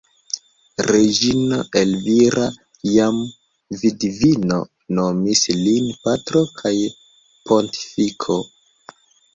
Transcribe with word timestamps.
Reĝino 0.85 1.59
Elvira, 1.81 2.47
jam 2.93 3.19
vidvino, 3.83 4.59
nomis 5.01 5.47
lin 5.63 5.93
"patro 6.09 6.45
kaj 6.63 6.77
pontifiko". 7.51 8.43